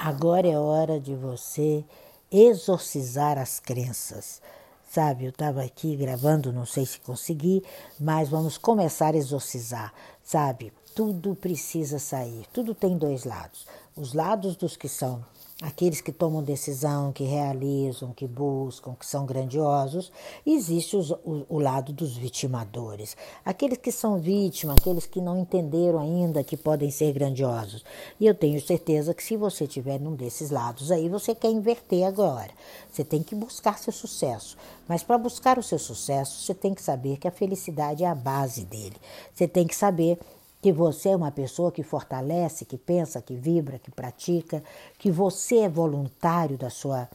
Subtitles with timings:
[0.00, 1.84] Agora é hora de você
[2.30, 4.40] exorcizar as crenças.
[4.88, 7.64] Sabe, eu estava aqui gravando, não sei se consegui,
[7.98, 9.92] mas vamos começar a exorcizar.
[10.22, 13.66] Sabe, tudo precisa sair, tudo tem dois lados.
[13.96, 15.24] Os lados dos que são
[15.60, 20.12] aqueles que tomam decisão, que realizam, que buscam, que são grandiosos,
[20.46, 25.98] existe os, o, o, lado dos vitimadores, aqueles que são vítimas, aqueles que não entenderam
[25.98, 27.84] ainda que podem ser grandiosos.
[28.20, 32.06] E eu tenho certeza que se você estiver num desses lados aí, você quer inverter
[32.06, 32.50] agora.
[32.90, 34.56] Você tem que buscar seu sucesso.
[34.86, 38.14] Mas para buscar o seu sucesso, você tem que saber que a felicidade é a
[38.14, 38.96] base dele.
[39.34, 40.18] Você tem que saber
[40.60, 44.62] que você é uma pessoa que fortalece, que pensa, que vibra, que pratica,
[44.98, 47.08] que você é voluntário da sua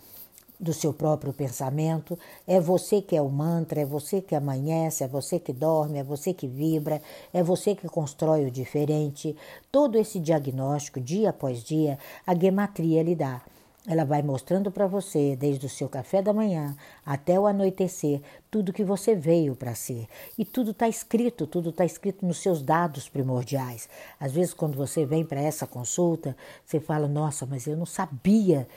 [0.59, 2.17] do seu próprio pensamento,
[2.47, 6.03] é você que é o mantra, é você que amanhece, é você que dorme, é
[6.03, 7.01] você que vibra,
[7.33, 9.35] é você que constrói o diferente.
[9.69, 13.41] Todo esse diagnóstico, dia após dia, a gematria lhe dá.
[13.85, 16.73] Ela vai mostrando para você, desde o seu café da manhã
[17.05, 20.07] até o anoitecer, tudo que você veio para ser.
[20.37, 23.89] E tudo está escrito, tudo está escrito nos seus dados primordiais.
[24.17, 26.33] Às vezes, quando você vem para essa consulta,
[26.65, 28.67] você fala: Nossa, mas eu não sabia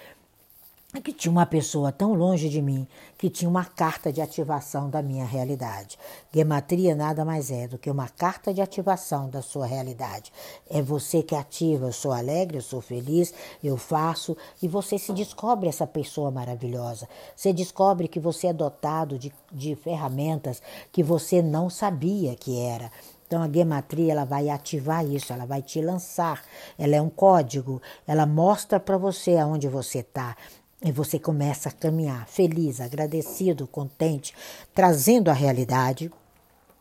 [1.01, 2.87] que tinha uma pessoa tão longe de mim
[3.19, 5.99] que tinha uma carta de ativação da minha realidade.
[6.33, 10.33] Gematria nada mais é do que uma carta de ativação da sua realidade.
[10.69, 15.13] É você que ativa, eu sou alegre, eu sou feliz, eu faço, e você se
[15.13, 17.09] descobre essa pessoa maravilhosa.
[17.35, 22.91] Você descobre que você é dotado de, de ferramentas que você não sabia que era.
[23.27, 26.45] Então a gematria ela vai ativar isso, ela vai te lançar.
[26.79, 30.37] Ela é um código, ela mostra para você aonde você está.
[30.83, 34.35] E você começa a caminhar feliz, agradecido, contente,
[34.75, 36.11] trazendo a realidade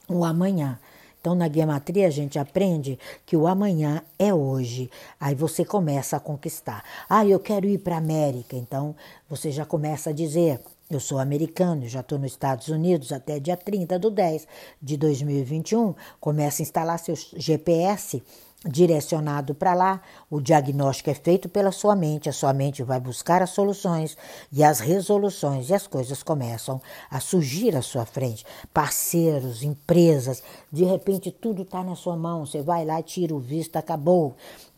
[0.08, 0.80] o amanhã.
[1.20, 4.92] Então, na guiamatria, a gente aprende que o amanhã é hoje.
[5.20, 6.84] Aí você começa a conquistar.
[7.10, 8.56] Ah, eu quero ir para a América.
[8.56, 8.96] Então,
[9.28, 13.58] você já começa a dizer: eu sou americano, já estou nos Estados Unidos até dia
[13.58, 14.48] 30 do 10
[14.80, 15.96] de 2021.
[16.20, 18.22] Começa a instalar seu GPS
[18.68, 23.42] direcionado para lá, o diagnóstico é feito pela sua mente, a sua mente vai buscar
[23.42, 24.18] as soluções
[24.52, 28.46] e as resoluções, e as coisas começam a surgir à sua frente.
[28.74, 33.78] Parceiros, empresas, de repente tudo está na sua mão, você vai lá, tira o visto,
[33.78, 34.36] acabou.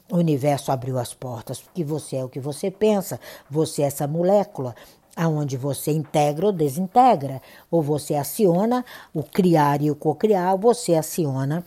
[0.10, 4.08] O universo abriu as portas, porque você é o que você pensa, você é essa
[4.08, 4.74] molécula,
[5.18, 10.96] aonde você integra ou desintegra, ou você aciona o criar e o cocriar, ou você
[10.96, 11.64] aciona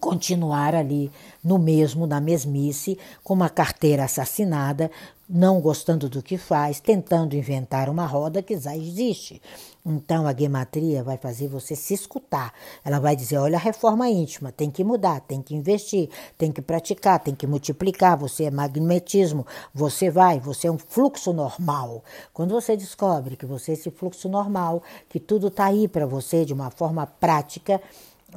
[0.00, 1.10] continuar ali
[1.42, 4.90] no mesmo, na mesmice, com uma carteira assassinada,
[5.28, 9.40] não gostando do que faz, tentando inventar uma roda que já existe.
[9.84, 12.52] Então a gematria vai fazer você se escutar.
[12.82, 16.08] Ela vai dizer: olha a reforma íntima, tem que mudar, tem que investir,
[16.38, 18.16] tem que praticar, tem que multiplicar.
[18.16, 22.02] Você é magnetismo, você vai, você é um fluxo normal.
[22.32, 26.46] Quando você descobre que você é esse fluxo normal, que tudo está aí para você
[26.46, 27.80] de uma forma prática,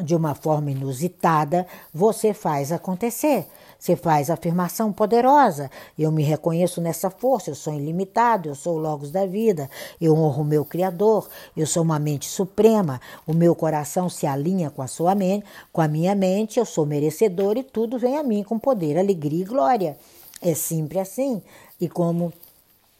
[0.03, 3.45] de uma forma inusitada, você faz acontecer.
[3.79, 5.69] Você faz afirmação poderosa.
[5.97, 9.69] Eu me reconheço nessa força, eu sou ilimitado, eu sou o Logos da vida,
[10.01, 14.71] eu honro o meu Criador, eu sou uma mente suprema, o meu coração se alinha
[14.71, 18.23] com a sua mente, com a minha mente, eu sou merecedor e tudo vem a
[18.23, 19.97] mim com poder, alegria e glória.
[20.41, 21.41] É sempre assim.
[21.79, 22.33] E como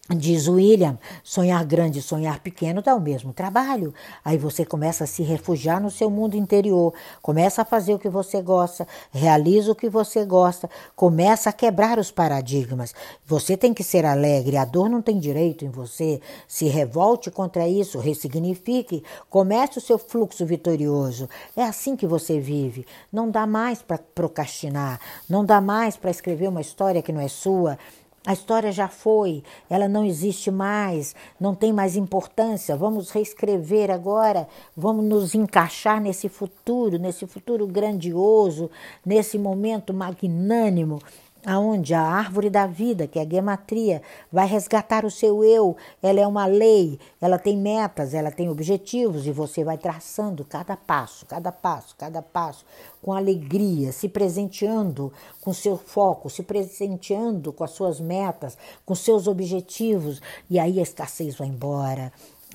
[0.10, 3.94] Diz William, sonhar grande e sonhar pequeno dá o mesmo trabalho.
[4.24, 8.08] Aí você começa a se refugiar no seu mundo interior, começa a fazer o que
[8.08, 12.96] você gosta, realiza o que você gosta, começa a quebrar os paradigmas.
[13.26, 16.22] Você tem que ser alegre, a dor não tem direito em você.
[16.48, 21.28] Se revolte contra isso, ressignifique, comece o seu fluxo vitorioso.
[21.54, 22.86] É assim que você vive.
[23.12, 27.28] Não dá mais para procrastinar, não dá mais para escrever uma história que não é
[27.28, 27.78] sua.
[28.28, 32.76] A história já foi, ela não existe mais, não tem mais importância.
[32.76, 38.70] Vamos reescrever agora, vamos nos encaixar nesse futuro, nesse futuro grandioso,
[39.06, 41.00] nesse momento magnânimo
[41.48, 45.78] aonde a árvore da vida, que é a gematria, vai resgatar o seu eu.
[46.04, 50.76] Ela é uma lei, ela tem metas, ela tem objetivos e você vai traçando cada
[50.76, 52.66] passo, cada passo, cada passo
[53.02, 59.26] com alegria, se presenteando com seu foco, se presenteando com as suas metas, com seus
[59.26, 62.12] objetivos, e aí a escassez vai embora.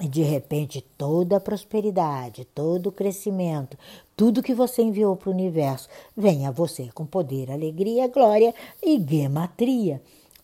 [0.08, 3.78] De repente toda a prosperidade, todo o crescimento,
[4.16, 8.52] tudo que você enviou para o universo vem a você com poder, alegria, glória
[8.82, 10.02] e gematria.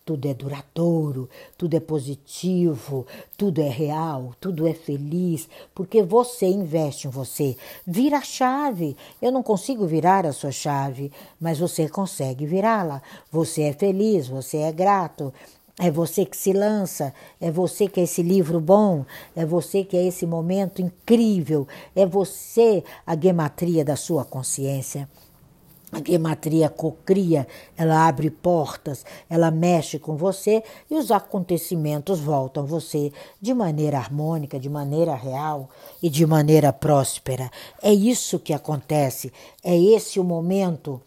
[0.08, 1.28] tudo é duradouro,
[1.58, 3.06] tudo é positivo,
[3.37, 7.55] tudo é real, tudo é feliz, porque você investe em você.
[7.87, 8.96] Vira a chave.
[9.20, 13.02] Eu não consigo virar a sua chave, mas você consegue virá-la.
[13.31, 15.31] Você é feliz, você é grato.
[15.80, 19.04] É você que se lança, é você que é esse livro bom,
[19.36, 25.08] é você que é esse momento incrível, é você a gematria da sua consciência.
[25.90, 27.46] A gematria cocria,
[27.76, 33.10] ela abre portas, ela mexe com você e os acontecimentos voltam você
[33.40, 35.70] de maneira harmônica, de maneira real
[36.02, 37.50] e de maneira próspera.
[37.81, 39.32] É isso que acontece,
[39.64, 41.00] é esse o momento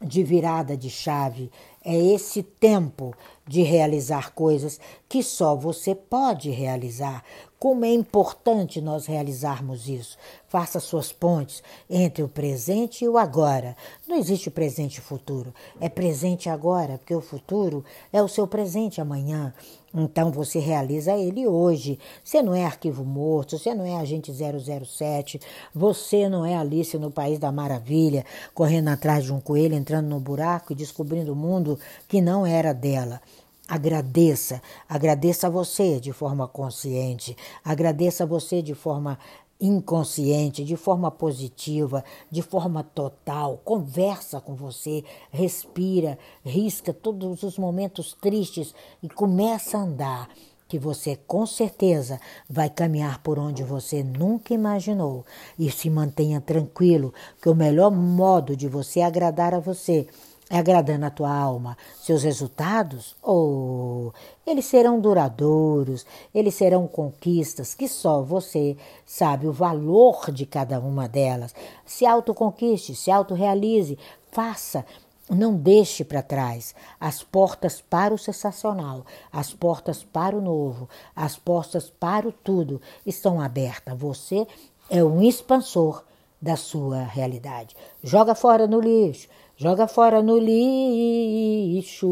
[0.00, 1.50] de virada de chave,
[1.84, 3.14] é esse tempo
[3.46, 4.78] de realizar coisas
[5.08, 7.24] que só você pode realizar.
[7.58, 10.16] Como é importante nós realizarmos isso.
[10.46, 13.76] Faça suas pontes entre o presente e o agora.
[14.06, 15.52] Não existe presente e futuro.
[15.80, 19.52] É presente agora, porque o futuro é o seu presente amanhã.
[19.92, 21.98] Então você realiza ele hoje.
[22.22, 25.40] Você não é arquivo morto, você não é agente 007,
[25.74, 28.24] você não é Alice no País da Maravilha,
[28.54, 32.72] correndo atrás de um coelho, entrando no buraco e descobrindo o mundo que não era
[32.72, 33.20] dela.
[33.68, 39.18] Agradeça, agradeça a você de forma consciente, agradeça a você de forma
[39.60, 43.60] inconsciente, de forma positiva, de forma total.
[43.64, 50.28] Conversa com você, respira, risca todos os momentos tristes e começa a andar.
[50.68, 55.24] Que você com certeza vai caminhar por onde você nunca imaginou.
[55.58, 60.06] E se mantenha tranquilo, que o melhor modo de você agradar a você
[60.50, 64.10] agradando a tua alma, seus resultados, oh,
[64.46, 71.06] eles serão duradouros, eles serão conquistas que só você sabe o valor de cada uma
[71.06, 71.54] delas.
[71.84, 73.98] Se autoconquiste, se autorrealize,
[74.30, 74.84] faça.
[75.30, 81.36] Não deixe para trás as portas para o sensacional, as portas para o novo, as
[81.36, 83.98] portas para o tudo estão abertas.
[83.98, 84.46] Você
[84.88, 86.02] é um expansor
[86.40, 87.76] da sua realidade.
[88.02, 89.28] Joga fora no lixo,
[89.58, 92.10] joga fora no lixo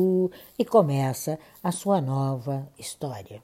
[0.59, 3.41] e começa a sua nova história.